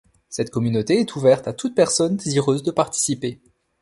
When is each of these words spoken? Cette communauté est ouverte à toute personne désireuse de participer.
Cette 0.29 0.49
communauté 0.49 0.99
est 0.99 1.15
ouverte 1.15 1.47
à 1.47 1.53
toute 1.53 1.75
personne 1.75 2.17
désireuse 2.17 2.63
de 2.63 2.71
participer. 2.71 3.39